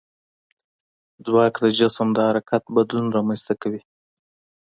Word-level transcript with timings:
ځواک 1.25 1.53
د 1.63 1.65
جسم 1.79 2.07
د 2.13 2.17
حرکت 2.27 2.63
بدلون 2.75 3.07
رامنځته 3.17 3.53
کوي. 3.61 3.81